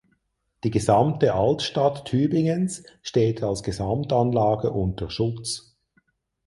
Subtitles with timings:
[0.63, 5.77] Die gesamte Altstadt Tübingens steht als Gesamtanlage unter Schutz.